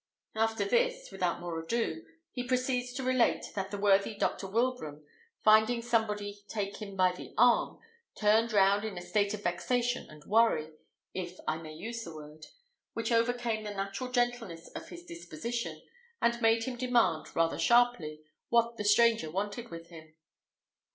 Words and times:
After 0.33 0.65
this, 0.65 1.11
without 1.11 1.39
more 1.39 1.59
ado, 1.59 2.03
he 2.31 2.43
proceeds 2.43 2.91
to 2.93 3.03
relate, 3.03 3.51
that 3.53 3.69
the 3.69 3.77
worthy 3.77 4.15
Dr. 4.15 4.47
Wilbraham, 4.47 5.05
finding 5.43 5.83
somebody 5.83 6.43
take 6.47 6.77
him 6.77 6.95
by 6.95 7.11
the 7.11 7.35
arm, 7.37 7.77
turned 8.15 8.51
round 8.51 8.83
in 8.83 8.97
a 8.97 9.01
state 9.03 9.35
of 9.35 9.43
vexation 9.43 10.09
and 10.09 10.25
worry, 10.25 10.71
if 11.13 11.37
I 11.47 11.57
may 11.59 11.73
use 11.75 12.03
the 12.03 12.15
word, 12.15 12.47
which 12.93 13.11
overcame 13.11 13.63
the 13.63 13.75
natural 13.75 14.09
gentleness 14.09 14.69
of 14.69 14.89
his 14.89 15.03
disposition, 15.05 15.83
and 16.19 16.41
made 16.41 16.63
him 16.63 16.77
demand, 16.77 17.35
rather 17.35 17.59
sharply, 17.59 18.23
what 18.49 18.77
the 18.77 18.83
stranger 18.83 19.29
wanted 19.29 19.69
with 19.69 19.89
him. 19.89 20.15